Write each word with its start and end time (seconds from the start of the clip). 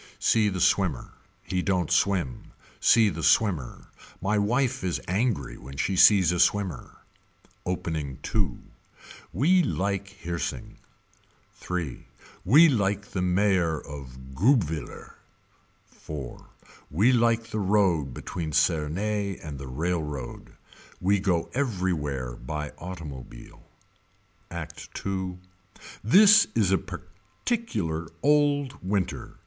See 0.17 0.49
the 0.49 0.59
swimmer. 0.59 1.13
He 1.43 1.61
don't 1.61 1.91
swim. 1.91 2.53
See 2.79 3.09
the 3.09 3.21
swimmer. 3.21 3.91
My 4.19 4.35
wife 4.39 4.83
is 4.83 4.99
angry 5.07 5.59
when 5.59 5.77
she 5.77 5.95
sees 5.95 6.31
a 6.31 6.39
swimmer. 6.39 7.01
Opening 7.67 8.17
II. 8.33 8.57
We 9.31 9.61
like 9.61 10.07
Hirsing. 10.23 10.77
III. 11.69 12.07
We 12.43 12.67
like 12.67 13.09
the 13.11 13.21
mayor 13.21 13.79
of 13.79 14.33
Guebwiller. 14.33 15.17
IV. 16.09 16.45
We 16.89 17.11
like 17.11 17.43
the 17.51 17.59
road 17.59 18.11
between 18.15 18.53
Cernay 18.53 19.37
and 19.45 19.59
the 19.59 19.67
railroad. 19.67 20.53
We 20.99 21.19
go 21.19 21.47
everywhere 21.53 22.35
by 22.37 22.71
automobile. 22.79 23.61
Act 24.49 24.89
II. 25.05 25.37
This 26.03 26.47
is 26.55 26.71
a 26.71 26.79
particular 26.79 28.07
old 28.23 28.83
winter. 28.83 29.35